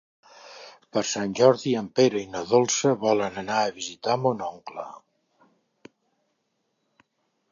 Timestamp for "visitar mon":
3.77-4.41